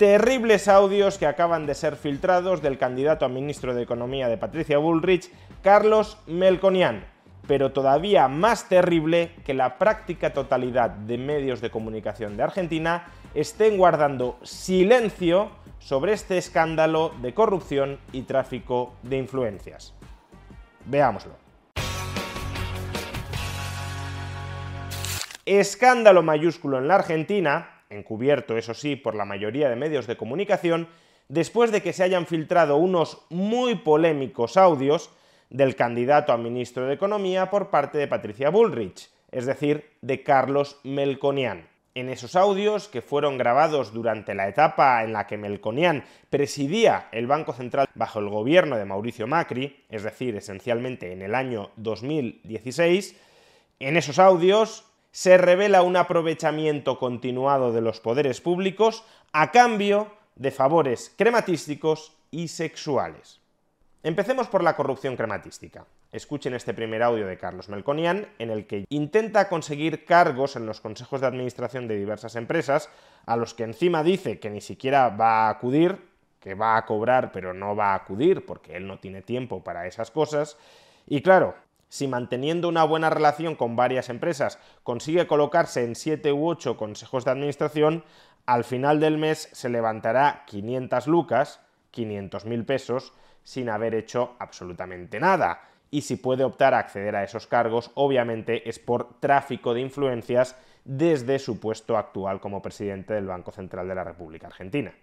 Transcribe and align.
Terribles 0.00 0.66
audios 0.66 1.18
que 1.18 1.26
acaban 1.26 1.66
de 1.66 1.74
ser 1.74 1.94
filtrados 1.94 2.62
del 2.62 2.78
candidato 2.78 3.26
a 3.26 3.28
ministro 3.28 3.74
de 3.74 3.82
Economía 3.82 4.28
de 4.28 4.38
Patricia 4.38 4.78
Bullrich, 4.78 5.30
Carlos 5.62 6.16
Melconian. 6.26 7.04
Pero 7.46 7.72
todavía 7.72 8.26
más 8.26 8.66
terrible 8.66 9.32
que 9.44 9.52
la 9.52 9.76
práctica 9.76 10.32
totalidad 10.32 10.88
de 10.88 11.18
medios 11.18 11.60
de 11.60 11.70
comunicación 11.70 12.38
de 12.38 12.44
Argentina 12.44 13.08
estén 13.34 13.76
guardando 13.76 14.38
silencio 14.42 15.50
sobre 15.80 16.14
este 16.14 16.38
escándalo 16.38 17.12
de 17.20 17.34
corrupción 17.34 17.98
y 18.10 18.22
tráfico 18.22 18.94
de 19.02 19.18
influencias. 19.18 19.92
Veámoslo. 20.86 21.34
Escándalo 25.44 26.22
mayúsculo 26.22 26.78
en 26.78 26.88
la 26.88 26.94
Argentina, 26.94 27.79
encubierto 27.90 28.56
eso 28.56 28.72
sí 28.72 28.96
por 28.96 29.14
la 29.14 29.24
mayoría 29.24 29.68
de 29.68 29.76
medios 29.76 30.06
de 30.06 30.16
comunicación, 30.16 30.88
después 31.28 31.70
de 31.72 31.82
que 31.82 31.92
se 31.92 32.04
hayan 32.04 32.26
filtrado 32.26 32.76
unos 32.76 33.26
muy 33.28 33.74
polémicos 33.74 34.56
audios 34.56 35.10
del 35.50 35.76
candidato 35.76 36.32
a 36.32 36.38
ministro 36.38 36.86
de 36.86 36.94
Economía 36.94 37.50
por 37.50 37.70
parte 37.70 37.98
de 37.98 38.08
Patricia 38.08 38.50
Bullrich, 38.50 39.10
es 39.30 39.46
decir, 39.46 39.90
de 40.00 40.22
Carlos 40.22 40.78
Melconian. 40.84 41.68
En 41.96 42.08
esos 42.08 42.36
audios, 42.36 42.86
que 42.86 43.02
fueron 43.02 43.36
grabados 43.36 43.92
durante 43.92 44.32
la 44.34 44.48
etapa 44.48 45.02
en 45.02 45.12
la 45.12 45.26
que 45.26 45.36
Melconian 45.36 46.04
presidía 46.30 47.08
el 47.10 47.26
Banco 47.26 47.52
Central 47.52 47.88
bajo 47.94 48.20
el 48.20 48.28
gobierno 48.28 48.76
de 48.76 48.84
Mauricio 48.84 49.26
Macri, 49.26 49.84
es 49.88 50.04
decir, 50.04 50.36
esencialmente 50.36 51.12
en 51.12 51.22
el 51.22 51.34
año 51.34 51.72
2016, 51.76 53.16
en 53.80 53.96
esos 53.96 54.20
audios 54.20 54.89
se 55.12 55.36
revela 55.36 55.82
un 55.82 55.96
aprovechamiento 55.96 56.98
continuado 56.98 57.72
de 57.72 57.80
los 57.80 58.00
poderes 58.00 58.40
públicos 58.40 59.04
a 59.32 59.50
cambio 59.50 60.12
de 60.36 60.50
favores 60.50 61.12
crematísticos 61.16 62.16
y 62.30 62.48
sexuales. 62.48 63.40
Empecemos 64.02 64.48
por 64.48 64.62
la 64.62 64.76
corrupción 64.76 65.16
crematística. 65.16 65.84
Escuchen 66.12 66.54
este 66.54 66.74
primer 66.74 67.02
audio 67.02 67.26
de 67.26 67.36
Carlos 67.36 67.68
Melconian, 67.68 68.26
en 68.38 68.50
el 68.50 68.66
que 68.66 68.84
intenta 68.88 69.48
conseguir 69.48 70.04
cargos 70.04 70.56
en 70.56 70.66
los 70.66 70.80
consejos 70.80 71.20
de 71.20 71.26
administración 71.26 71.86
de 71.86 71.96
diversas 71.96 72.34
empresas, 72.34 72.88
a 73.26 73.36
los 73.36 73.54
que 73.54 73.64
encima 73.64 74.02
dice 74.02 74.40
que 74.40 74.50
ni 74.50 74.60
siquiera 74.60 75.10
va 75.10 75.46
a 75.46 75.50
acudir, 75.50 75.98
que 76.40 76.54
va 76.54 76.76
a 76.76 76.86
cobrar 76.86 77.30
pero 77.30 77.52
no 77.52 77.76
va 77.76 77.92
a 77.92 77.96
acudir 77.96 78.44
porque 78.46 78.76
él 78.76 78.86
no 78.86 78.98
tiene 78.98 79.22
tiempo 79.22 79.62
para 79.62 79.86
esas 79.86 80.10
cosas. 80.10 80.56
Y 81.06 81.20
claro, 81.22 81.54
si 81.90 82.08
manteniendo 82.08 82.68
una 82.68 82.84
buena 82.84 83.10
relación 83.10 83.56
con 83.56 83.76
varias 83.76 84.08
empresas 84.08 84.58
consigue 84.84 85.26
colocarse 85.26 85.84
en 85.84 85.96
7 85.96 86.32
u 86.32 86.48
8 86.48 86.76
consejos 86.76 87.24
de 87.24 87.32
administración, 87.32 88.04
al 88.46 88.64
final 88.64 89.00
del 89.00 89.18
mes 89.18 89.50
se 89.52 89.68
levantará 89.68 90.44
500 90.46 91.06
lucas, 91.08 91.60
500 91.90 92.46
mil 92.46 92.64
pesos, 92.64 93.12
sin 93.42 93.68
haber 93.68 93.94
hecho 93.94 94.36
absolutamente 94.38 95.18
nada. 95.20 95.62
Y 95.90 96.02
si 96.02 96.14
puede 96.14 96.44
optar 96.44 96.74
a 96.74 96.78
acceder 96.78 97.16
a 97.16 97.24
esos 97.24 97.48
cargos, 97.48 97.90
obviamente 97.94 98.68
es 98.68 98.78
por 98.78 99.18
tráfico 99.18 99.74
de 99.74 99.80
influencias 99.80 100.56
desde 100.84 101.40
su 101.40 101.58
puesto 101.58 101.96
actual 101.96 102.40
como 102.40 102.62
presidente 102.62 103.14
del 103.14 103.26
Banco 103.26 103.50
Central 103.50 103.88
de 103.88 103.94
la 103.96 104.04
República 104.04 104.46
Argentina. 104.46 104.94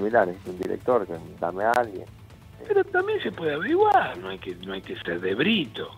mirá, 0.00 0.24
necesito 0.24 0.50
un 0.50 0.58
director, 0.58 1.06
dame 1.38 1.64
a 1.64 1.72
alguien. 1.72 2.23
Pero 2.66 2.84
también 2.84 3.20
se 3.22 3.32
puede 3.32 3.54
averiguar, 3.54 4.16
no 4.18 4.28
hay 4.28 4.38
que, 4.38 4.54
no 4.56 4.72
hay 4.72 4.82
que 4.82 4.96
ser 5.00 5.20
de 5.20 5.34
brito. 5.34 5.90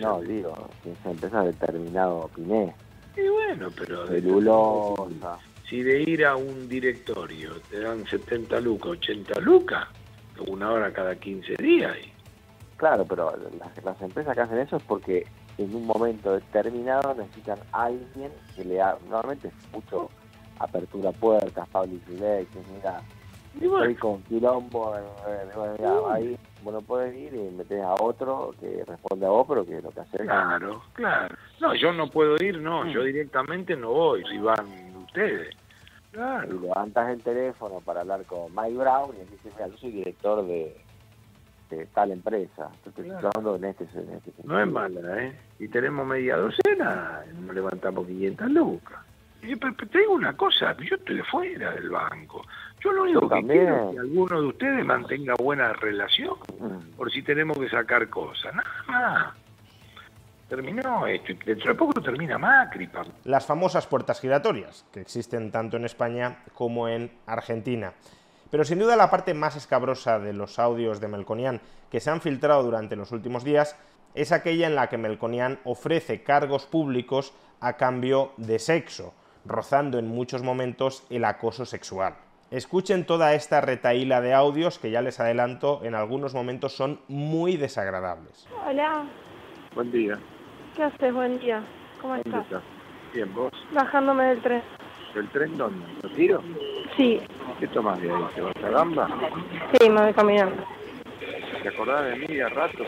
No, 0.00 0.20
digo, 0.20 0.68
si 0.82 0.90
esa 0.90 1.10
empresa 1.10 1.42
determinado 1.44 2.28
Piné, 2.34 2.74
Y 3.16 3.28
bueno, 3.28 3.68
pero 3.76 4.08
celulosa. 4.08 5.38
si 5.68 5.82
de 5.82 6.02
ir 6.02 6.24
a 6.26 6.34
un 6.36 6.68
directorio 6.68 7.60
te 7.70 7.80
dan 7.80 8.04
70 8.06 8.58
lucas, 8.60 8.90
80 8.92 9.40
lucas, 9.40 9.86
una 10.48 10.70
hora 10.72 10.92
cada 10.92 11.14
15 11.16 11.54
días. 11.62 11.96
y- 12.04 12.12
Claro, 12.76 13.04
pero 13.04 13.32
las, 13.58 13.84
las 13.84 14.00
empresas 14.02 14.34
que 14.34 14.40
hacen 14.40 14.58
eso 14.58 14.76
es 14.76 14.82
porque 14.84 15.26
en 15.58 15.74
un 15.74 15.84
momento 15.86 16.32
determinado 16.34 17.14
necesitan 17.14 17.58
a 17.72 17.84
alguien 17.86 18.30
que 18.54 18.64
le 18.64 18.80
haga, 18.80 18.98
normalmente 19.08 19.48
es 19.48 19.54
mucho 19.72 20.10
apertura 20.60 21.10
puertas, 21.12 21.68
public 21.70 22.02
relations, 22.08 22.66
mira, 22.74 23.00
estoy 23.54 23.94
con 23.96 24.22
quilombo, 24.24 24.96
eh, 24.96 25.00
eh, 25.78 25.86
ahí 26.10 26.38
bueno 26.62 26.80
puedes 26.82 27.14
ir 27.16 27.34
y 27.34 27.50
metes 27.56 27.82
a 27.82 27.94
otro 27.94 28.54
que 28.60 28.84
responde 28.86 29.26
a 29.26 29.30
vos, 29.30 29.46
pero 29.48 29.64
que 29.64 29.80
lo 29.80 29.90
que 29.90 30.00
hace 30.00 30.18
claro, 30.18 30.82
claro. 30.92 31.34
No, 31.60 31.74
yo 31.74 31.92
no 31.92 32.08
puedo 32.10 32.36
ir, 32.42 32.60
no, 32.60 32.84
Mm. 32.84 32.88
yo 32.90 33.02
directamente 33.02 33.76
no 33.76 33.90
voy, 33.92 34.24
si 34.30 34.38
van 34.38 34.66
ustedes. 35.04 35.54
y 35.54 36.16
Claro. 36.16 36.60
levantas 36.60 37.10
el 37.10 37.22
teléfono 37.22 37.80
para 37.80 38.00
hablar 38.00 38.24
con 38.24 38.52
Mike 38.54 38.76
Brown 38.78 39.10
y 39.14 39.30
dices, 39.30 39.52
mira, 39.54 39.68
yo 39.68 39.76
soy 39.76 39.90
director 39.92 40.44
de, 40.46 40.74
de 41.70 41.86
tal 41.86 42.10
empresa. 42.12 42.70
Estoy 42.86 43.04
Claro. 43.04 43.28
hablando 43.34 43.56
en 43.56 43.64
este, 43.66 43.84
en 43.94 44.10
este 44.14 44.32
No 44.44 44.58
es 44.60 44.66
mala, 44.66 45.22
¿eh? 45.22 45.38
Y 45.58 45.68
tenemos 45.68 46.06
media 46.06 46.36
docena, 46.36 47.22
no 47.40 47.52
levantamos 47.52 48.06
500 48.06 48.50
lucas. 48.50 48.98
Y, 49.42 49.54
te 49.56 49.98
digo 49.98 50.12
una 50.12 50.36
cosa, 50.36 50.76
yo 50.78 50.96
estoy 50.96 51.20
fuera 51.22 51.70
del 51.72 51.90
banco. 51.90 52.44
Yo 52.80 52.92
lo 52.92 53.02
único 53.02 53.20
Yo 53.22 53.28
que 53.28 53.42
quiero 53.46 53.88
es 53.90 53.94
que 53.94 54.00
alguno 54.00 54.40
de 54.40 54.46
ustedes 54.48 54.84
mantenga 54.84 55.34
buena 55.34 55.72
relación, 55.72 56.34
Mm. 56.58 56.96
por 56.96 57.10
si 57.10 57.22
tenemos 57.22 57.56
que 57.58 57.68
sacar 57.68 58.08
cosas. 58.08 58.54
Nada 58.54 58.68
más. 58.86 59.34
Terminó 60.48 61.06
esto, 61.06 61.32
y 61.32 61.34
dentro 61.34 61.72
de 61.72 61.78
poco 61.78 62.00
termina 62.00 62.38
Macri, 62.38 62.86
pa. 62.86 63.04
las 63.24 63.44
famosas 63.46 63.86
puertas 63.86 64.18
giratorias, 64.20 64.86
que 64.90 65.00
existen 65.00 65.50
tanto 65.52 65.76
en 65.76 65.84
España 65.84 66.38
como 66.54 66.88
en 66.88 67.10
Argentina. 67.26 67.92
Pero 68.50 68.64
sin 68.64 68.78
duda 68.78 68.96
la 68.96 69.10
parte 69.10 69.34
más 69.34 69.56
escabrosa 69.56 70.18
de 70.18 70.32
los 70.32 70.58
audios 70.58 71.00
de 71.00 71.08
Melconian 71.08 71.60
que 71.90 72.00
se 72.00 72.10
han 72.10 72.22
filtrado 72.22 72.62
durante 72.62 72.96
los 72.96 73.12
últimos 73.12 73.44
días 73.44 73.76
es 74.14 74.32
aquella 74.32 74.66
en 74.66 74.74
la 74.74 74.88
que 74.88 74.96
Melconian 74.96 75.58
ofrece 75.64 76.22
cargos 76.22 76.64
públicos 76.64 77.34
a 77.60 77.74
cambio 77.76 78.32
de 78.38 78.58
sexo, 78.58 79.12
rozando 79.44 79.98
en 79.98 80.08
muchos 80.08 80.42
momentos 80.42 81.04
el 81.10 81.24
acoso 81.24 81.64
sexual. 81.64 82.14
Escuchen 82.50 83.04
toda 83.04 83.34
esta 83.34 83.60
retaíla 83.60 84.20
de 84.20 84.32
audios 84.32 84.78
que 84.78 84.90
ya 84.90 85.02
les 85.02 85.20
adelanto 85.20 85.80
en 85.84 85.94
algunos 85.94 86.34
momentos 86.34 86.72
son 86.74 87.00
muy 87.08 87.56
desagradables. 87.56 88.46
Hola, 88.66 89.04
Buen 89.74 89.92
día. 89.92 90.18
¿qué 90.74 90.82
haces? 90.84 91.12
Buen 91.12 91.38
día. 91.38 91.62
¿Cómo 92.00 92.14
¿Dónde 92.14 92.30
estás? 92.30 92.44
estás? 92.46 92.62
Bien, 93.12 93.34
vos. 93.34 93.52
Bajándome 93.72 94.24
del 94.24 94.40
tren. 94.42 94.62
¿El 95.14 95.28
tren 95.30 95.56
dónde? 95.58 95.86
¿Lo 96.02 96.08
tiro? 96.10 96.42
Sí, 96.96 97.20
¿Qué 97.60 97.66
tomás 97.68 98.00
de 98.00 98.10
ahí? 98.10 98.22
¿Te 98.34 98.40
vas 98.40 98.56
a 98.64 98.68
Gamba? 98.70 99.08
sí, 99.78 99.90
me 99.90 100.00
voy 100.02 100.14
caminando. 100.14 100.64
¿Te 101.62 101.68
acordás 101.68 102.04
de 102.04 102.16
mí 102.16 102.40
a 102.40 102.48
rato? 102.48 102.84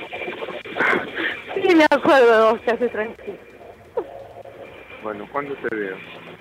Sí, 1.54 1.74
me 1.74 1.84
acuerdo 1.90 2.44
de 2.46 2.50
vos, 2.52 2.60
que 2.60 2.70
haces 2.70 2.92
tranquilo. 2.92 3.36
Bueno, 5.02 5.26
¿cuándo 5.32 5.54
te 5.56 5.74
veo? 5.74 5.96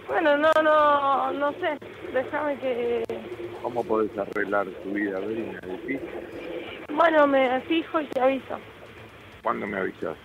Bueno, 0.10 0.38
no, 0.38 0.52
no, 0.64 1.32
no 1.34 1.52
sé. 1.54 1.78
Déjame 2.12 2.58
que... 2.58 3.04
¿Cómo 3.62 3.84
podés 3.84 4.12
arreglar 4.18 4.66
tu 4.84 4.90
vida, 4.92 5.20
Verina? 5.20 5.60
¿Difícil? 5.62 6.02
Bueno, 6.96 7.28
me 7.28 7.62
fijo 7.62 8.02
y 8.02 8.08
te 8.08 8.20
aviso. 8.20 8.58
¿Cuándo 9.44 9.68
me 9.68 9.78
avisas? 9.78 10.18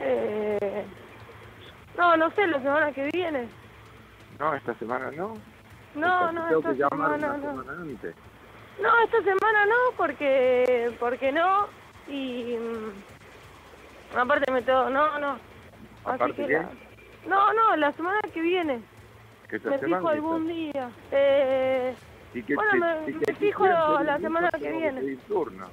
Eh... 0.00 0.84
No, 1.96 2.16
no 2.16 2.30
sé, 2.32 2.48
la 2.48 2.58
semana 2.58 2.92
que 2.92 3.08
viene. 3.12 3.48
No, 4.40 4.52
esta 4.56 4.74
semana 4.74 5.12
no. 5.12 5.40
No, 5.94 6.32
no, 6.32 6.48
tengo 6.48 6.58
esta 6.58 6.70
que 6.72 6.76
semana 6.90 7.14
una 7.14 7.38
no. 7.38 7.40
semana 7.40 7.72
antes. 7.80 8.16
No, 8.82 8.88
esta 9.04 9.18
semana 9.18 9.66
no, 9.66 9.96
porque... 9.96 10.92
Porque 10.98 11.30
no. 11.30 11.68
Y... 12.08 12.56
mm, 12.58 14.16
Aparte 14.18 14.50
me 14.52 14.62
tengo... 14.62 14.90
No, 14.90 15.16
no. 15.20 15.32
Así 15.34 15.42
¿Aparte 16.04 16.34
que 16.34 16.46
qué? 16.48 16.52
la- 16.54 16.72
No, 17.26 17.52
no, 17.52 17.76
la 17.76 17.92
semana 17.92 18.20
que 18.32 18.40
viene. 18.40 18.82
¿Que 19.48 19.56
esta 19.56 19.70
Me 19.70 19.78
fijo 19.78 20.00
que 20.02 20.08
algún 20.08 20.48
día. 20.48 20.90
Eh, 21.10 21.96
¿Y 22.34 22.42
qué 22.42 22.54
bueno, 22.54 22.72
me- 22.74 23.12
me 23.12 23.20
qué 23.20 23.34
fijo 23.34 23.66
la 23.66 24.18
semana 24.18 24.50
que 24.58 24.72
viene. 24.72 25.16
turno. 25.28 25.70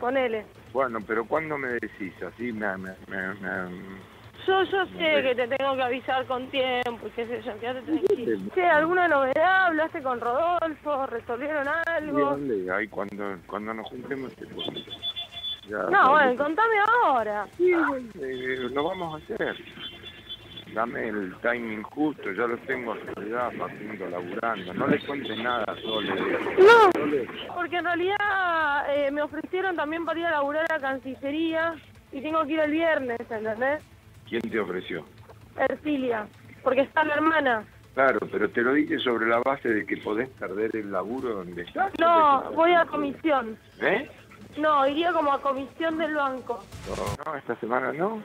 ponele. 0.00 0.46
Bueno, 0.72 0.98
pero 1.06 1.24
¿cuándo 1.24 1.56
me 1.56 1.78
decís? 1.80 2.14
Así 2.22 2.52
me... 2.52 2.76
me, 2.76 2.96
me, 3.08 3.34
me- 3.34 4.14
Yo, 4.46 4.62
yo 4.64 4.86
sé 4.86 5.22
que 5.22 5.34
te 5.34 5.48
tengo 5.56 5.76
que 5.76 5.82
avisar 5.82 6.26
con 6.26 6.50
tiempo 6.50 7.06
y 7.06 7.10
qué 7.12 7.26
sé 7.26 7.40
yo, 7.42 7.58
quédate 7.60 7.82
tranquilo. 7.82 8.50
Che, 8.54 8.66
¿alguna 8.66 9.08
novedad? 9.08 9.66
¿Hablaste 9.66 10.02
con 10.02 10.20
Rodolfo? 10.20 11.06
¿Resolvieron 11.06 11.68
algo? 11.86 12.38
Ahí 12.74 12.88
cuando, 12.88 13.38
cuando 13.46 13.72
nos 13.72 13.88
juntemos 13.88 14.34
te 14.34 14.46
cuento. 14.46 14.90
Ya, 15.68 15.78
No, 15.84 16.10
bueno, 16.10 16.36
contame 16.36 16.74
ahora. 17.04 17.46
Sí, 17.56 17.72
eh, 17.72 18.68
lo 18.70 18.84
vamos 18.84 19.14
a 19.14 19.24
hacer. 19.24 19.56
Dame 20.74 21.08
el 21.08 21.36
timing 21.40 21.82
justo, 21.84 22.32
ya 22.32 22.48
lo 22.48 22.58
tengo 22.58 22.94
a 22.94 23.14
Soledad, 23.14 23.52
Facundo, 23.56 24.08
laburando. 24.08 24.74
No 24.74 24.88
le 24.88 24.98
cuentes 25.06 25.38
nada 25.38 25.64
Sole. 25.80 26.12
No, 26.58 26.90
porque 27.54 27.76
en 27.76 27.84
realidad 27.84 28.16
eh, 28.88 29.08
me 29.12 29.22
ofrecieron 29.22 29.76
también 29.76 30.04
para 30.04 30.18
ir 30.18 30.26
a 30.26 30.32
laburar 30.32 30.66
a 30.72 30.80
Cancillería 30.80 31.76
y 32.10 32.20
tengo 32.20 32.44
que 32.44 32.54
ir 32.54 32.60
el 32.60 32.72
viernes, 32.72 33.20
¿entendés? 33.20 33.84
¿Quién 34.28 34.42
te 34.42 34.58
ofreció? 34.58 35.04
Ercilia, 35.56 36.26
porque 36.64 36.80
está 36.80 37.04
la 37.04 37.14
hermana. 37.14 37.64
Claro, 37.94 38.18
pero 38.32 38.50
te 38.50 38.62
lo 38.62 38.72
dije 38.72 38.98
sobre 38.98 39.28
la 39.28 39.38
base 39.38 39.68
de 39.68 39.86
que 39.86 39.98
podés 39.98 40.28
perder 40.30 40.74
el 40.74 40.90
laburo 40.90 41.36
donde 41.36 41.62
estás. 41.62 41.92
No, 42.00 42.50
voy 42.50 42.72
a 42.72 42.84
comisión. 42.86 43.56
¿Eh? 43.80 44.10
No, 44.58 44.88
iría 44.88 45.12
como 45.12 45.32
a 45.32 45.40
comisión 45.40 45.98
del 45.98 46.16
banco. 46.16 46.64
No, 46.88 47.24
no, 47.32 47.38
esta 47.38 47.54
semana 47.60 47.92
no. 47.92 48.20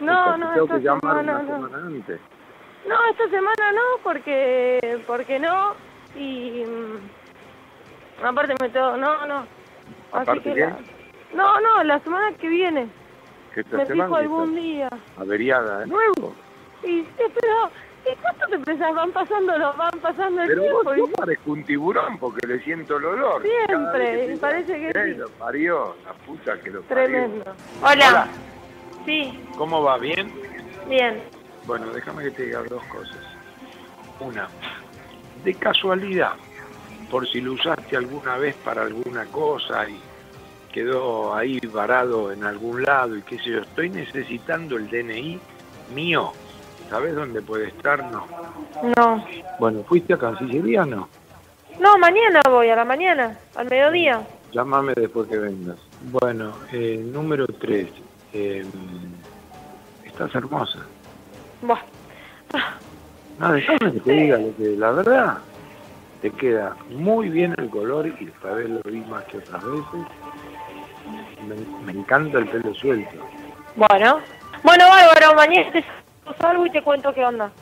No, 0.00 0.36
no, 0.36 0.50
tengo 0.52 0.64
esta 0.64 0.76
que 0.78 0.84
llamar 0.84 1.00
semana 1.24 1.38
una 1.40 1.68
no. 1.68 1.76
antes. 1.86 2.20
No, 2.86 2.94
esta 3.10 3.28
semana 3.28 3.72
no, 3.72 3.82
porque 4.02 5.02
porque 5.06 5.38
no. 5.38 5.74
Y 6.16 6.64
mm, 6.64 8.24
aparte 8.24 8.54
me 8.60 8.68
tengo, 8.70 8.96
no, 8.96 9.26
no. 9.26 9.38
Así 9.38 10.22
¿Aparte 10.22 10.42
que 10.42 10.54
qué? 10.54 10.60
la- 10.60 10.78
no, 11.34 11.60
no, 11.60 11.84
la 11.84 11.98
semana 12.00 12.32
que 12.36 12.48
viene. 12.48 12.88
Que 13.54 13.60
esta 13.60 13.76
Me 13.78 13.86
fijo 13.86 14.16
algún 14.16 14.54
día. 14.54 14.88
Averiada 15.18 15.80
de 15.80 15.86
nuevo. 15.86 16.34
Y 16.82 17.02
sí, 17.02 17.06
pero 17.16 17.70
¿y 18.10 18.16
cuánto 18.22 18.46
te 18.46 18.58
pensás? 18.60 18.94
Van 18.94 19.10
pasando 19.10 19.58
los, 19.58 19.76
van 19.76 19.98
pasando 20.00 20.42
el 20.42 20.48
Pero 20.48 20.62
tiempo 20.62 20.82
vos 20.84 20.96
y 20.96 21.12
parezco 21.16 21.50
un 21.52 21.64
tiburón 21.64 22.18
porque 22.18 22.46
le 22.46 22.60
siento 22.60 22.96
el 22.96 23.04
olor. 23.04 23.42
Siempre, 23.42 24.32
y 24.32 24.36
parece 24.36 24.74
que 24.78 24.88
Eh, 24.90 25.04
sí. 25.12 25.14
Lo 25.18 25.28
parió, 25.30 25.96
la 26.06 26.12
puta 26.24 26.58
que 26.60 26.70
lo 26.70 26.82
parió. 26.82 27.04
tremendo. 27.06 27.44
Hola. 27.82 28.08
Hola. 28.08 28.28
Sí, 29.04 29.38
¿Cómo 29.56 29.82
va? 29.82 29.98
¿Bien? 29.98 30.32
bien. 30.88 31.22
Bueno, 31.66 31.90
déjame 31.92 32.24
que 32.24 32.30
te 32.30 32.46
diga 32.46 32.62
dos 32.62 32.82
cosas. 32.84 33.18
Una, 34.20 34.48
de 35.44 35.54
casualidad, 35.54 36.32
por 37.10 37.28
si 37.28 37.40
lo 37.40 37.52
usaste 37.52 37.96
alguna 37.96 38.36
vez 38.38 38.54
para 38.64 38.82
alguna 38.82 39.26
cosa 39.26 39.88
y 39.88 39.98
quedó 40.72 41.34
ahí 41.34 41.58
varado 41.72 42.32
en 42.32 42.44
algún 42.44 42.82
lado 42.82 43.16
y 43.16 43.22
qué 43.22 43.38
sé 43.38 43.50
yo, 43.50 43.58
estoy 43.60 43.90
necesitando 43.90 44.76
el 44.76 44.88
DNI 44.88 45.40
mío. 45.94 46.32
¿Sabes 46.88 47.14
dónde 47.14 47.42
puede 47.42 47.68
estar? 47.68 48.02
No. 48.10 48.26
No. 48.96 49.24
Bueno, 49.58 49.82
¿fuiste 49.84 50.14
a 50.14 50.18
Cancillería 50.18 50.82
o 50.82 50.86
no? 50.86 51.08
No, 51.80 51.98
mañana 51.98 52.40
voy, 52.48 52.70
a 52.70 52.76
la 52.76 52.84
mañana, 52.84 53.38
al 53.54 53.68
mediodía. 53.68 54.26
Llámame 54.52 54.94
después 54.96 55.28
que 55.28 55.36
vengas. 55.36 55.76
Bueno, 56.10 56.54
eh, 56.72 57.00
número 57.04 57.46
tres. 57.46 57.88
Eh, 58.32 58.64
estás 60.04 60.34
hermosa. 60.34 60.80
Buah. 61.62 61.80
No, 63.38 63.52
déjame 63.52 63.92
que 63.92 64.00
te 64.00 64.12
diga 64.12 64.38
lo 64.38 64.56
que 64.56 64.76
la 64.76 64.90
verdad. 64.90 65.38
Te 66.22 66.30
queda 66.32 66.76
muy 66.90 67.28
bien 67.28 67.54
el 67.58 67.70
color 67.70 68.06
y 68.06 68.24
esta 68.24 68.52
vez 68.52 68.68
lo 68.68 68.80
vi 68.82 69.00
más 69.02 69.22
que 69.24 69.38
otras 69.38 69.62
veces. 69.64 70.06
Me, 71.46 71.54
me 71.84 72.00
encanta 72.00 72.38
el 72.38 72.48
pelo 72.48 72.74
suelto. 72.74 73.16
Bueno. 73.76 74.18
Bueno, 74.64 74.88
bárbaro, 74.88 75.36
mañana 75.36 75.70
te 75.70 75.84
salgo 76.40 76.66
y 76.66 76.70
te 76.70 76.82
cuento 76.82 77.14
qué 77.14 77.24
onda. 77.24 77.52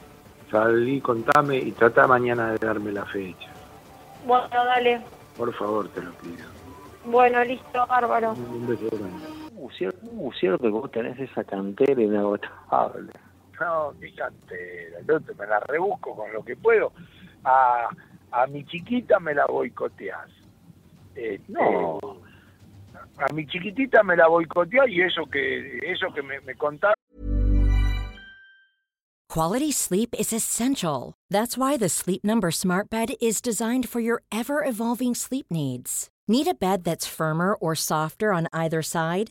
Salí, 0.50 1.00
contame 1.00 1.58
y 1.58 1.72
trata 1.72 2.06
mañana 2.06 2.52
de 2.52 2.66
darme 2.66 2.92
la 2.92 3.04
fecha. 3.04 3.50
Bueno, 4.24 4.48
dale. 4.50 5.02
Por 5.36 5.52
favor, 5.54 5.88
te 5.90 6.00
lo 6.00 6.12
pido. 6.12 6.46
Bueno, 7.04 7.44
listo, 7.44 7.86
bárbaro. 7.86 8.32
Un 8.32 8.66
beso 8.66 8.88
grande. 8.90 9.35
Cierto, 9.70 9.98
uh, 10.12 10.32
cierto 10.32 10.62
que 10.62 10.68
vos 10.70 10.90
tenés 10.90 11.18
esa 11.18 11.44
cantera 11.44 12.00
inagotable. 12.00 13.12
No, 13.60 13.92
mi 14.00 14.12
cantera, 14.12 15.00
yo 15.06 15.20
te 15.20 15.34
me 15.34 15.46
la 15.46 15.60
rebusco 15.60 16.14
con 16.14 16.32
lo 16.32 16.44
que 16.44 16.56
puedo. 16.56 16.92
A, 17.44 17.88
a 18.32 18.46
mi 18.46 18.64
chiquita 18.64 19.18
me 19.20 19.34
la 19.34 19.46
boicoteás. 19.46 20.30
Este, 21.14 21.40
No. 21.48 21.98
A 23.18 23.32
mi 23.32 23.46
chiquitita 23.46 24.02
me 24.02 24.16
la 24.16 24.28
boicoteás 24.28 24.88
y 24.88 25.00
eso 25.00 25.24
que 25.26 25.78
eso 25.90 26.12
que 26.12 26.22
me, 26.22 26.40
me 26.40 26.54
contaron 26.54 26.96
Quality 29.28 29.70
sleep 29.72 30.14
is 30.18 30.32
essential. 30.32 31.12
That's 31.28 31.58
why 31.58 31.76
the 31.76 31.90
Sleep 31.90 32.24
Number 32.24 32.50
Smart 32.50 32.88
Bed 32.88 33.14
is 33.20 33.42
designed 33.42 33.86
for 33.86 34.00
your 34.00 34.22
ever 34.32 34.64
evolving 34.64 35.14
sleep 35.14 35.46
needs. 35.50 36.08
Need 36.26 36.46
a 36.48 36.54
bed 36.54 36.84
that's 36.84 37.06
firmer 37.06 37.54
or 37.54 37.74
softer 37.74 38.32
on 38.32 38.48
either 38.54 38.80
side? 38.80 39.30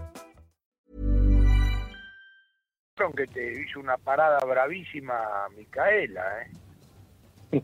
Que 3.09 3.27
te 3.27 3.61
hizo 3.61 3.79
una 3.79 3.97
parada 3.97 4.39
bravísima 4.45 5.47
Micaela, 5.57 6.23
¿eh? 6.43 7.61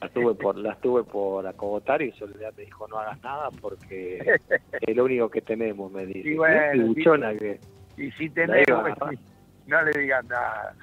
La 0.00 0.08
tuve 0.10 0.34
por, 0.34 0.56
las 0.56 0.80
tuve 0.80 1.02
por 1.02 1.46
acogotar 1.46 2.02
y 2.02 2.12
Soledad 2.12 2.52
me 2.56 2.64
dijo 2.64 2.86
no 2.88 2.98
hagas 2.98 3.22
nada 3.22 3.50
porque 3.60 4.18
es 4.80 4.96
lo 4.96 5.04
único 5.04 5.30
que 5.30 5.40
tenemos, 5.40 5.90
me 5.90 6.06
dice. 6.06 6.28
Y 6.28 6.36
bueno, 6.36 6.74
Y 6.74 6.88
buchona 6.88 7.34
que 7.34 7.58
Y 7.96 8.10
si 8.12 8.28
tenés 8.30 8.68
La 8.68 8.78
huevo, 8.78 9.10
no 9.66 9.82
le 9.82 10.00
digas 10.00 10.24
nada. 10.26 10.74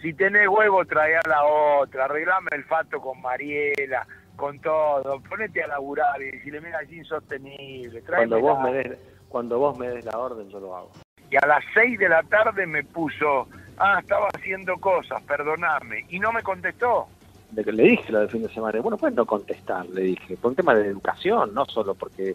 Si 0.00 0.14
tenés 0.14 0.48
huevo, 0.48 0.84
trae 0.86 1.16
a 1.16 1.28
la 1.28 1.44
otra, 1.44 2.06
arreglame 2.06 2.48
el 2.52 2.64
fato 2.64 3.00
con 3.00 3.20
Mariela, 3.20 4.06
con 4.36 4.58
todo, 4.60 5.20
ponete 5.28 5.62
a 5.62 5.68
laburar 5.68 6.20
y 6.22 6.30
decirle, 6.30 6.62
mira, 6.62 6.80
es 6.80 6.90
insostenible, 6.90 8.02
cuando 8.02 8.40
vos 8.40 8.60
me 8.62 8.72
des 8.72 8.98
cuando 9.28 9.58
vos 9.58 9.78
me 9.78 9.88
des 9.88 10.04
la 10.06 10.18
orden 10.18 10.48
yo 10.48 10.58
lo 10.58 10.74
hago. 10.74 10.90
Y 11.30 11.36
a 11.36 11.46
las 11.46 11.64
seis 11.72 11.98
de 11.98 12.08
la 12.08 12.22
tarde 12.24 12.66
me 12.66 12.82
puso, 12.82 13.46
ah, 13.78 13.98
estaba 14.00 14.28
haciendo 14.34 14.76
cosas, 14.78 15.22
perdoname, 15.22 16.04
y 16.08 16.18
no 16.18 16.32
me 16.32 16.42
contestó. 16.42 17.06
Le 17.54 17.62
dije 17.82 18.12
lo 18.12 18.20
del 18.20 18.28
fin 18.28 18.42
de 18.42 18.48
semana, 18.48 18.80
bueno, 18.80 18.96
puedes 18.96 19.16
no 19.16 19.26
contestar, 19.26 19.86
le 19.88 20.02
dije, 20.02 20.36
por 20.36 20.50
un 20.50 20.56
tema 20.56 20.74
de 20.74 20.86
educación, 20.86 21.52
no 21.54 21.64
solo 21.66 21.94
porque 21.94 22.34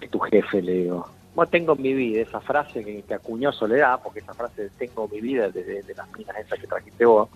es 0.00 0.10
tu 0.10 0.18
jefe, 0.18 0.62
le 0.62 0.72
digo. 0.72 1.08
Bueno, 1.34 1.50
tengo 1.50 1.76
mi 1.76 1.92
vida, 1.92 2.22
esa 2.22 2.40
frase 2.40 2.84
que, 2.84 3.02
que 3.02 3.14
acuñó 3.14 3.52
Soledad, 3.52 4.00
porque 4.02 4.20
esa 4.20 4.34
frase 4.34 4.62
de 4.62 4.70
tengo 4.70 5.06
mi 5.08 5.20
vida 5.20 5.50
desde 5.50 5.82
de 5.82 5.94
las 5.94 6.10
minas 6.16 6.36
esas 6.38 6.58
que 6.58 6.66
trajiste 6.66 7.04
vos, 7.04 7.28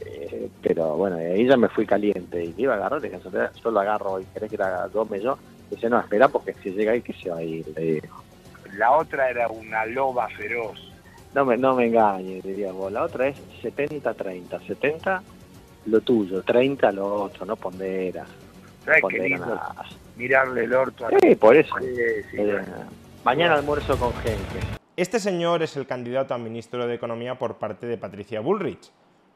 Eh, 0.00 0.50
pero 0.60 0.96
bueno, 0.96 1.16
ahí 1.16 1.46
ya 1.46 1.56
me 1.56 1.68
fui 1.68 1.86
caliente 1.86 2.44
y 2.44 2.54
iba 2.58 2.74
a 2.74 2.76
agarrar, 2.76 3.00
dije, 3.00 3.18
yo 3.62 3.70
lo 3.70 3.80
agarro 3.80 4.20
y 4.20 4.24
querés 4.26 4.50
que 4.50 4.58
la 4.58 4.88
tome 4.92 5.20
yo. 5.20 5.38
Dice, 5.70 5.88
no, 5.88 5.98
espera 5.98 6.28
porque 6.28 6.52
si 6.62 6.70
llega 6.72 6.92
ahí 6.92 7.00
que 7.00 7.12
se 7.14 7.30
va 7.30 7.38
a 7.38 7.42
ir, 7.42 7.66
le 7.74 7.82
digo. 7.82 8.22
La 8.76 8.92
otra 8.92 9.30
era 9.30 9.48
una 9.48 9.86
loba 9.86 10.28
feroz. 10.28 10.78
No 11.34 11.44
me, 11.44 11.56
no 11.56 11.74
me 11.74 11.86
engañes, 11.86 12.42
diría 12.44 12.72
vos. 12.72 12.92
La 12.92 13.02
otra 13.02 13.28
es 13.28 13.36
70-30. 13.62 14.66
70 14.66 15.22
lo 15.86 16.00
tuyo, 16.00 16.42
30 16.42 16.92
lo 16.92 17.22
otro, 17.22 17.44
no 17.44 17.56
ponderas. 17.56 18.28
¿Sabes 18.84 19.02
no 19.02 19.08
qué 19.08 19.18
lindo? 19.18 19.60
Mirarle 20.16 20.64
el 20.64 20.72
orto 20.74 21.06
a 21.06 21.10
Sí, 21.20 21.34
por 21.34 21.56
eso. 21.56 21.74
Sí, 21.80 21.94
sí, 22.30 22.36
Eh, 22.38 22.62
mañana 23.24 23.54
almuerzo 23.54 23.98
con 23.98 24.12
gente. 24.14 24.60
Este 24.96 25.18
señor 25.18 25.62
es 25.62 25.76
el 25.76 25.86
candidato 25.86 26.34
a 26.34 26.38
ministro 26.38 26.86
de 26.86 26.94
Economía 26.94 27.36
por 27.36 27.56
parte 27.56 27.86
de 27.86 27.98
Patricia 27.98 28.40
Bullrich, 28.40 28.92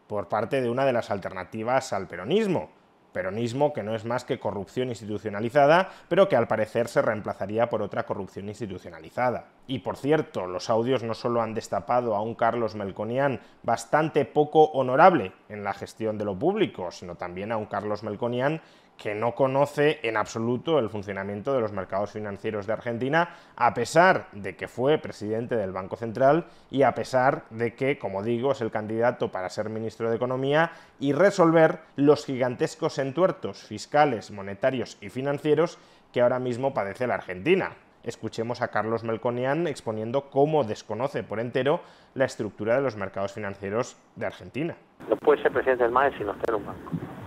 por 0.07 0.29
parte 0.29 0.61
de 0.61 0.71
una 0.71 0.85
de 0.85 0.93
las 0.93 1.11
alternativas 1.11 1.93
al 1.93 2.07
peronismo. 2.07 2.71
Peronismo 3.13 3.73
que 3.73 3.83
no 3.83 3.95
es 3.95 4.05
más 4.05 4.25
que 4.25 4.39
corrupción 4.39 4.89
institucionalizada, 4.89 5.91
pero 6.09 6.29
que 6.29 6.37
al 6.37 6.49
parecer 6.49 6.89
se 6.89 7.03
reemplazaría 7.03 7.69
por 7.69 7.83
otra 7.83 8.05
corrupción 8.05 8.49
institucionalizada. 8.49 9.47
Y 9.67 9.81
por 9.81 9.97
cierto, 9.97 10.47
los 10.47 10.71
audios 10.71 11.03
no 11.03 11.15
solo 11.15 11.43
han 11.43 11.55
destapado 11.55 12.15
a 12.15 12.23
un 12.23 12.35
Carlos 12.35 12.75
Melconian 12.75 13.41
bastante 13.63 14.25
poco 14.25 14.65
honorable 14.73 15.33
en 15.49 15.65
la 15.65 15.75
gestión 15.75 16.19
de 16.19 16.25
lo 16.25 16.39
público, 16.39 16.91
sino 16.91 17.17
también 17.17 17.53
a 17.53 17.57
un 17.57 17.67
Carlos 17.67 18.03
Melconian 18.03 18.61
que 18.99 19.15
no 19.15 19.35
conoce 19.35 20.01
en 20.03 20.17
absoluto 20.17 20.79
el 20.79 20.91
funcionamiento 20.91 21.55
de 21.55 21.61
los 21.61 21.73
mercados 21.73 22.11
financieros 22.11 22.67
de 22.67 22.73
Argentina, 22.73 23.31
a 23.57 23.73
pesar 23.73 24.27
de 24.33 24.57
que 24.57 24.69
fue 24.69 24.99
presidente 24.99 25.57
del 25.57 25.73
Banco 25.73 25.97
Central 25.97 26.47
y 26.71 26.83
a 26.83 26.95
pesar 26.95 27.45
de 27.51 27.75
que, 27.75 27.99
como 27.99 28.23
digo, 28.23 28.53
es 28.53 28.61
el 28.61 28.73
candidato 28.73 29.31
para 29.31 29.49
ser 29.49 29.71
ministro 29.71 30.11
de 30.11 30.17
Economía 30.17 30.73
y 30.99 31.13
resolver 31.13 31.79
los 31.95 32.27
gigantescos 32.27 32.99
entuertos 32.99 33.63
fiscales, 33.63 34.33
monetarios 34.33 34.99
y 35.01 35.09
financieros 35.09 35.79
que 36.13 36.21
ahora 36.21 36.41
mismo 36.41 36.75
padece 36.75 37.07
la 37.07 37.15
Argentina. 37.15 37.77
Escuchemos 38.03 38.63
a 38.63 38.69
Carlos 38.69 39.05
Melconian 39.05 39.67
exponiendo 39.67 40.31
cómo 40.31 40.65
desconoce 40.65 41.23
por 41.23 41.41
entero 41.41 41.83
la 42.15 42.25
estructura 42.25 42.77
de 42.77 42.83
los 42.83 42.97
mercados 42.97 43.33
financieros 43.33 43.97
de 44.17 44.27
Argentina. 44.27 44.77
No 45.09 45.17
puede 45.17 45.43
ser 45.43 45.53
presidente 45.53 45.85
del 45.85 45.93
MAE 45.93 46.17
si 46.17 46.25
no 46.25 46.33
está 46.33 46.45
en 46.49 46.55
un 46.55 46.67
banco. 46.67 47.18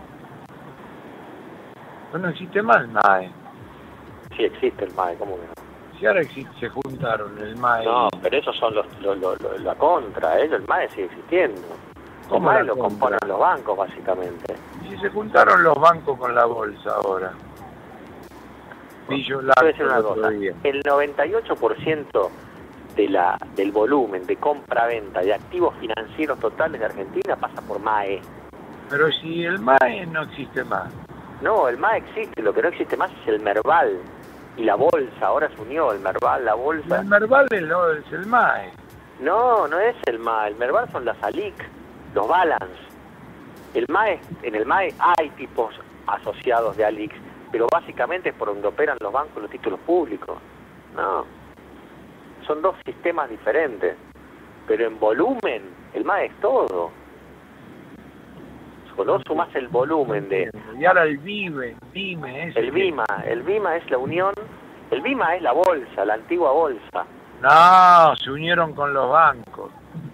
No, 2.14 2.20
no 2.20 2.30
existe 2.30 2.62
más 2.62 2.78
el 2.82 2.88
MAE. 2.90 3.32
Sí 4.36 4.44
existe 4.46 4.86
el 4.86 4.94
MAE, 4.94 5.16
¿cómo 5.18 5.36
que 5.36 5.42
no? 5.48 5.54
Si 6.00 6.06
ahora 6.08 6.22
existe, 6.22 6.52
se 6.60 6.70
juntaron 6.70 7.38
el 7.38 7.56
MAE. 7.58 7.86
No, 7.86 8.10
pero 8.22 8.38
esos 8.38 8.56
son 8.58 8.74
los, 8.76 8.86
los- 9.02 9.18
los- 9.20 9.40
los- 9.42 9.62
la 9.62 9.76
contra, 9.76 10.40
¿eh? 10.40 10.46
el 10.52 10.64
MAE 10.68 10.90
sigue 10.90 11.06
existiendo. 11.06 11.62
El 12.24 12.30
¿Cómo 12.30 12.48
MAE 12.50 12.64
lo 12.64 12.76
componen 12.78 13.20
los 13.28 13.40
bancos, 13.40 13.78
básicamente. 13.78 14.56
Y 14.86 14.90
si 14.92 14.98
se 14.98 15.10
juntaron 15.10 15.64
los 15.64 15.76
bancos 15.80 16.18
con 16.18 16.34
la 16.34 16.46
bolsa 16.46 16.92
ahora. 17.04 17.34
Decir 19.10 19.36
una 19.86 20.02
cosa, 20.02 20.30
el 20.30 20.84
98% 20.84 22.30
de 22.96 23.10
la, 23.10 23.38
del 23.56 23.72
volumen 23.72 24.26
de 24.26 24.38
compra-venta 24.38 25.22
de 25.22 25.34
activos 25.34 25.76
financieros 25.80 26.40
totales 26.40 26.80
de 26.80 26.86
Argentina 26.86 27.36
pasa 27.36 27.62
por 27.62 27.80
MAE. 27.80 28.22
Pero 28.90 29.12
si 29.12 29.44
el 29.44 29.60
MAE 29.60 30.06
no 30.08 30.24
existe 30.24 30.64
más. 30.64 30.92
No, 31.42 31.68
el 31.68 31.78
MAE 31.78 31.98
existe, 31.98 32.42
lo 32.42 32.54
que 32.54 32.62
no 32.62 32.68
existe 32.70 32.96
más 32.98 33.12
es 33.22 33.28
el 33.28 33.40
Merval 33.40 33.98
y 34.58 34.64
la 34.64 34.76
bolsa, 34.76 35.26
ahora 35.26 35.50
se 35.50 35.62
unió 35.62 35.92
el 35.92 36.00
Merval, 36.00 36.46
la 36.46 36.54
bolsa. 36.54 37.00
El 37.00 37.06
Merval 37.08 37.48
es, 37.52 37.62
lo- 37.64 37.92
es 37.94 38.12
el 38.12 38.26
MAE. 38.28 38.72
No, 39.20 39.68
no 39.68 39.80
es 39.80 39.96
el 40.08 40.20
MAE, 40.20 40.50
el 40.50 40.56
Merval 40.56 40.92
son 40.92 41.06
las 41.06 41.22
ALIC, 41.24 41.56
los 42.14 42.28
Balance. 42.28 42.80
El 43.74 43.86
MAE, 43.90 44.20
en 44.44 44.56
el 44.56 44.66
MAE 44.66 44.94
hay 45.00 45.30
tipos 45.32 45.74
asociados 46.08 46.76
de 46.78 46.86
ALIC, 46.86 47.12
pero 47.52 47.68
básicamente 47.72 48.30
es 48.30 48.36
por 48.36 48.50
donde 48.50 48.68
operan 48.68 48.98
los 49.00 49.12
bancos 49.12 49.38
y 49.38 49.42
los 49.42 49.50
títulos 49.52 49.80
públicos. 49.82 50.38
No, 50.96 51.26
son 52.46 52.62
dos 52.62 52.76
sistemas 52.86 53.30
diferentes, 53.30 53.96
pero 54.68 54.86
en 54.86 55.00
volumen 55.00 55.64
el 55.94 56.04
MAE 56.06 56.26
es 56.28 56.36
todo. 56.42 56.92
Solo 59.04 59.20
sumas 59.26 59.50
el 59.56 59.68
volumen 59.68 60.30
de 60.30 60.52
Y 60.80 60.86
ahora 60.86 61.06
el 61.06 61.18
VIVE, 61.18 61.76
VIME, 61.92 62.50
ese 62.50 62.60
el 62.60 62.66
que- 62.66 62.72
BIMA, 62.72 63.06
el 63.26 63.42
BIMA 63.42 63.78
es 63.78 63.90
la 63.90 63.98
unión, 63.98 64.32
el 64.92 65.02
BIMA 65.02 65.38
es 65.38 65.42
la 65.42 65.54
bolsa, 65.54 66.06
la 66.06 66.14
antigua 66.14 66.52
bolsa. 66.52 67.04
No, 67.42 68.16
se 68.16 68.30
unieron 68.30 68.74
con 68.74 68.94
los 68.94 69.10
bancos. 69.10 69.72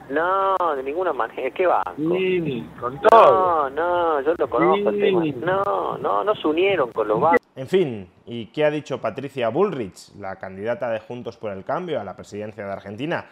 No, 0.09 0.55
de 0.73 0.83
ninguna 0.83 1.11
manera, 1.11 1.49
¿qué 1.51 1.67
banco? 1.67 1.91
Sí, 1.97 2.65
con 2.79 2.97
todo. 3.01 3.69
No, 3.71 3.71
no, 3.71 4.21
yo 4.21 4.33
lo 4.37 4.49
conozco 4.49 4.89
el 4.89 4.99
tema. 5.01 5.25
No, 5.45 5.97
no, 5.97 6.23
no 6.23 6.35
se 6.35 6.47
unieron 6.47 6.89
con 6.93 7.09
los 7.09 7.19
bancos. 7.19 7.41
En 7.57 7.67
fin, 7.67 8.09
¿y 8.25 8.45
qué 8.53 8.63
ha 8.63 8.71
dicho 8.71 9.01
Patricia 9.01 9.49
Bullrich, 9.49 10.15
la 10.17 10.37
candidata 10.37 10.89
de 10.91 10.99
Juntos 11.01 11.35
por 11.35 11.51
el 11.51 11.65
Cambio 11.65 11.99
a 11.99 12.05
la 12.05 12.15
presidencia 12.15 12.65
de 12.65 12.71
Argentina, 12.71 13.25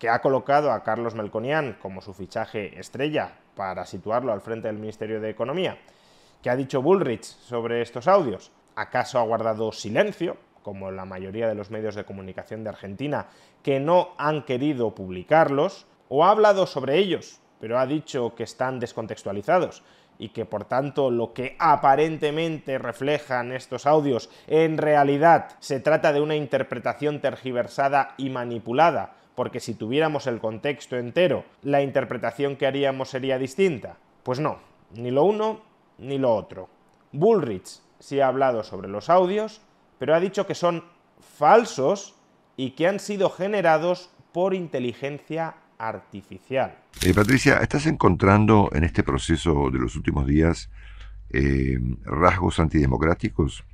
que 0.00 0.08
ha 0.08 0.22
colocado 0.22 0.72
a 0.72 0.82
Carlos 0.82 1.14
Melconian 1.14 1.76
como 1.80 2.00
su 2.00 2.14
fichaje 2.14 2.80
estrella 2.80 3.34
para 3.54 3.84
situarlo 3.84 4.32
al 4.32 4.40
frente 4.40 4.66
del 4.66 4.78
Ministerio 4.78 5.20
de 5.20 5.28
Economía? 5.28 5.76
¿Qué 6.42 6.48
ha 6.48 6.56
dicho 6.56 6.80
Bullrich 6.80 7.22
sobre 7.22 7.82
estos 7.82 8.08
audios? 8.08 8.50
¿Acaso 8.74 9.18
ha 9.18 9.24
guardado 9.24 9.70
silencio, 9.72 10.38
como 10.62 10.90
la 10.90 11.04
mayoría 11.04 11.48
de 11.48 11.54
los 11.54 11.70
medios 11.70 11.94
de 11.94 12.06
comunicación 12.06 12.64
de 12.64 12.70
Argentina, 12.70 13.26
que 13.62 13.78
no 13.78 14.14
han 14.16 14.44
querido 14.44 14.94
publicarlos? 14.94 15.86
¿O 16.08 16.24
ha 16.24 16.30
hablado 16.30 16.66
sobre 16.66 16.96
ellos, 16.96 17.38
pero 17.60 17.78
ha 17.78 17.84
dicho 17.84 18.34
que 18.34 18.44
están 18.44 18.80
descontextualizados? 18.80 19.84
y 20.22 20.28
que 20.28 20.44
por 20.44 20.66
tanto 20.66 21.10
lo 21.10 21.32
que 21.32 21.56
aparentemente 21.58 22.76
reflejan 22.76 23.52
estos 23.52 23.86
audios 23.86 24.28
en 24.48 24.76
realidad 24.76 25.56
se 25.60 25.80
trata 25.80 26.12
de 26.12 26.20
una 26.20 26.36
interpretación 26.36 27.22
tergiversada 27.22 28.12
y 28.18 28.28
manipulada, 28.28 29.14
porque 29.40 29.58
si 29.58 29.72
tuviéramos 29.72 30.26
el 30.26 30.38
contexto 30.38 30.98
entero, 30.98 31.46
la 31.62 31.80
interpretación 31.80 32.56
que 32.56 32.66
haríamos 32.66 33.08
sería 33.08 33.38
distinta. 33.38 33.96
Pues 34.22 34.38
no, 34.38 34.58
ni 34.94 35.10
lo 35.10 35.24
uno 35.24 35.62
ni 35.96 36.18
lo 36.18 36.34
otro. 36.34 36.68
Bullrich 37.12 37.80
sí 37.98 38.20
ha 38.20 38.26
hablado 38.26 38.62
sobre 38.62 38.88
los 38.88 39.08
audios, 39.08 39.62
pero 39.98 40.14
ha 40.14 40.20
dicho 40.20 40.46
que 40.46 40.54
son 40.54 40.84
falsos 41.38 42.16
y 42.58 42.72
que 42.72 42.86
han 42.86 43.00
sido 43.00 43.30
generados 43.30 44.10
por 44.34 44.52
inteligencia 44.52 45.54
artificial. 45.78 46.76
Eh, 47.02 47.14
Patricia, 47.14 47.60
¿estás 47.62 47.86
encontrando 47.86 48.68
en 48.74 48.84
este 48.84 49.02
proceso 49.02 49.70
de 49.70 49.78
los 49.78 49.96
últimos 49.96 50.26
días 50.26 50.68
eh, 51.30 51.78
rasgos 52.04 52.60
antidemocráticos? 52.60 53.64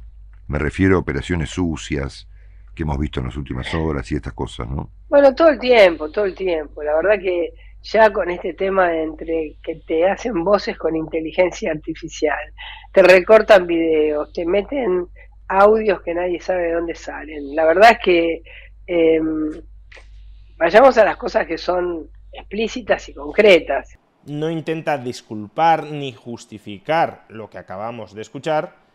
Me 0.47 0.61
refiero 0.61 0.95
a 0.95 1.01
operaciones 1.01 1.51
sucias 1.51 2.29
que 2.77 2.83
hemos 2.83 2.99
visto 2.99 3.19
en 3.19 3.27
las 3.27 3.37
últimas 3.37 3.73
horas 3.75 4.11
y 4.13 4.17
estas 4.17 4.35
cosas, 4.35 4.69
¿no? 4.69 4.91
Bueno, 5.09 5.35
todo 5.35 5.49
el 5.49 5.59
tiempo, 5.59 6.11
todo 6.11 6.27
el 6.27 6.35
tiempo. 6.35 6.83
La 6.83 6.95
verdad 6.95 7.19
que 7.21 7.55
ya 7.83 8.13
con 8.13 8.31
este 8.31 8.53
tema 8.53 8.89
de 8.89 9.03
entre 9.03 9.57
que 9.63 9.77
te 9.87 10.09
hacen 10.09 10.45
voces 10.45 10.77
con 10.77 10.95
inteligencia 10.95 11.73
artificial, 11.73 12.39
te 12.93 13.03
recortan 13.03 13.67
videos, 13.67 14.33
te 14.33 14.45
meten 14.45 15.09
audios 15.49 16.03
que 16.03 16.15
nadie 16.15 16.41
sabe 16.41 16.65
de 16.65 16.73
dónde 16.73 16.95
salen. 16.95 17.55
La 17.55 17.65
verdad 17.65 17.93
es 17.93 17.99
que 18.05 18.43
eh, 18.87 19.21
vayamos 20.57 20.99
a 20.99 21.05
las 21.05 21.17
cosas 21.17 21.47
que 21.47 21.59
son 21.59 22.11
explícitas 22.33 23.09
y 23.09 23.15
concretas. 23.15 23.99
No 24.27 24.51
intenta 24.51 24.99
disculpar 24.99 25.85
ni 25.85 26.13
justificar 26.13 27.25
lo 27.29 27.49
que 27.49 27.59
acabamos 27.59 28.15
de 28.15 28.23
escuchar 28.23 28.86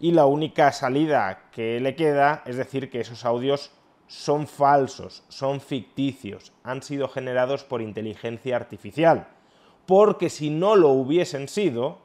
y 0.00 0.12
la 0.12 0.26
única 0.26 0.72
salida 0.72 1.50
que 1.52 1.80
le 1.80 1.94
queda 1.96 2.42
es 2.46 2.56
decir 2.56 2.90
que 2.90 3.00
esos 3.00 3.24
audios 3.24 3.70
son 4.06 4.46
falsos, 4.46 5.24
son 5.28 5.60
ficticios, 5.60 6.52
han 6.62 6.82
sido 6.82 7.08
generados 7.08 7.64
por 7.64 7.80
inteligencia 7.80 8.56
artificial, 8.56 9.28
porque 9.86 10.30
si 10.30 10.50
no 10.50 10.76
lo 10.76 10.90
hubiesen 10.90 11.48
sido, 11.48 11.98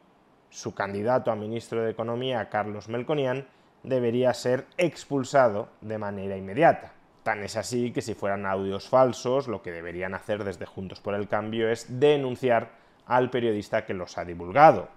su 0.50 0.74
candidato 0.74 1.32
a 1.32 1.36
ministro 1.36 1.84
de 1.84 1.92
Economía, 1.92 2.50
Carlos 2.50 2.90
Melconian, 2.90 3.48
debería 3.84 4.34
ser 4.34 4.66
expulsado 4.78 5.70
de 5.82 5.98
manera 5.98 6.36
inmediata. 6.38 6.94
Tan 7.24 7.44
es 7.44 7.56
así 7.56 7.92
que 7.92 8.02
si 8.02 8.14
fueran 8.14 8.46
audios 8.46 8.90
falsos, 8.90 9.48
lo 9.48 9.62
que 9.62 9.72
deberían 9.72 10.14
hacer 10.14 10.44
desde 10.44 10.66
Juntos 10.66 11.02
por 11.02 11.14
el 11.14 11.28
Cambio 11.28 11.70
es 11.70 12.00
denunciar 12.00 12.72
al 13.06 13.30
periodista 13.30 13.86
que 13.86 13.94
los 13.94 14.18
ha 14.18 14.26
divulgado. 14.26 14.90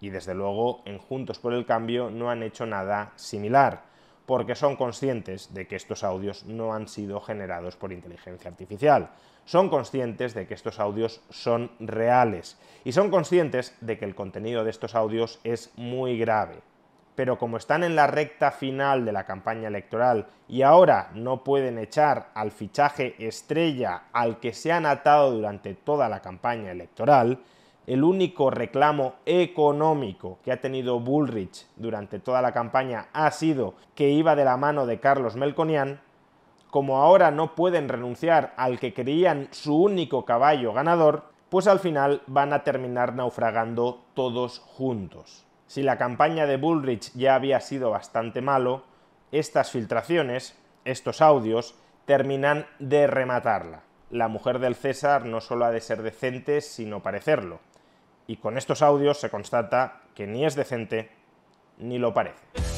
Y 0.00 0.10
desde 0.10 0.34
luego 0.34 0.82
en 0.84 0.98
Juntos 0.98 1.38
por 1.38 1.52
el 1.52 1.66
Cambio 1.66 2.10
no 2.10 2.30
han 2.30 2.42
hecho 2.42 2.66
nada 2.66 3.12
similar, 3.16 3.82
porque 4.26 4.54
son 4.54 4.76
conscientes 4.76 5.52
de 5.52 5.66
que 5.66 5.76
estos 5.76 6.04
audios 6.04 6.44
no 6.44 6.74
han 6.74 6.88
sido 6.88 7.20
generados 7.20 7.76
por 7.76 7.92
inteligencia 7.92 8.50
artificial. 8.50 9.10
Son 9.44 9.68
conscientes 9.68 10.34
de 10.34 10.46
que 10.46 10.54
estos 10.54 10.78
audios 10.78 11.20
son 11.30 11.70
reales 11.80 12.58
y 12.84 12.92
son 12.92 13.10
conscientes 13.10 13.76
de 13.80 13.98
que 13.98 14.04
el 14.04 14.14
contenido 14.14 14.64
de 14.64 14.70
estos 14.70 14.94
audios 14.94 15.40
es 15.44 15.72
muy 15.76 16.18
grave 16.18 16.62
pero 17.20 17.36
como 17.36 17.58
están 17.58 17.84
en 17.84 17.96
la 17.96 18.06
recta 18.06 18.50
final 18.50 19.04
de 19.04 19.12
la 19.12 19.24
campaña 19.24 19.68
electoral 19.68 20.26
y 20.48 20.62
ahora 20.62 21.10
no 21.12 21.44
pueden 21.44 21.78
echar 21.78 22.30
al 22.32 22.50
fichaje 22.50 23.14
estrella 23.18 24.04
al 24.14 24.40
que 24.40 24.54
se 24.54 24.72
han 24.72 24.86
atado 24.86 25.30
durante 25.30 25.74
toda 25.74 26.08
la 26.08 26.20
campaña 26.22 26.70
electoral, 26.70 27.40
el 27.86 28.04
único 28.04 28.50
reclamo 28.50 29.14
económico 29.26 30.38
que 30.44 30.52
ha 30.52 30.60
tenido 30.60 31.00
Bullrich 31.00 31.66
durante 31.76 32.18
toda 32.18 32.42
la 32.42 32.52
campaña 32.52 33.08
ha 33.12 33.30
sido 33.30 33.74
que 33.94 34.10
iba 34.10 34.36
de 34.36 34.44
la 34.44 34.56
mano 34.56 34.86
de 34.86 35.00
Carlos 35.00 35.36
Melconian, 35.36 36.00
como 36.70 36.98
ahora 36.98 37.30
no 37.30 37.54
pueden 37.54 37.88
renunciar 37.88 38.54
al 38.56 38.78
que 38.78 38.94
creían 38.94 39.48
su 39.50 39.76
único 39.76 40.24
caballo 40.24 40.72
ganador, 40.72 41.24
pues 41.48 41.66
al 41.66 41.80
final 41.80 42.22
van 42.26 42.52
a 42.52 42.62
terminar 42.62 43.14
naufragando 43.14 44.04
todos 44.14 44.60
juntos. 44.60 45.44
Si 45.66 45.82
la 45.82 45.98
campaña 45.98 46.46
de 46.46 46.56
Bullrich 46.56 47.12
ya 47.14 47.34
había 47.34 47.60
sido 47.60 47.90
bastante 47.90 48.40
malo, 48.40 48.84
estas 49.32 49.70
filtraciones, 49.70 50.56
estos 50.84 51.20
audios, 51.20 51.74
terminan 52.04 52.66
de 52.78 53.06
rematarla. 53.06 53.82
La 54.10 54.26
mujer 54.26 54.58
del 54.58 54.74
César 54.74 55.24
no 55.26 55.40
solo 55.40 55.64
ha 55.64 55.70
de 55.70 55.80
ser 55.80 56.02
decente, 56.02 56.60
sino 56.60 57.02
parecerlo. 57.02 57.60
Y 58.26 58.36
con 58.36 58.56
estos 58.56 58.82
audios 58.82 59.18
se 59.18 59.30
constata 59.30 60.02
que 60.14 60.26
ni 60.26 60.44
es 60.44 60.54
decente 60.54 61.10
ni 61.78 61.98
lo 61.98 62.14
parece. 62.14 62.69